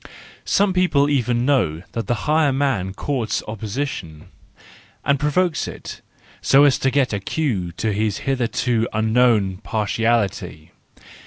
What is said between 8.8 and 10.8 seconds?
unknown parti¬ ality.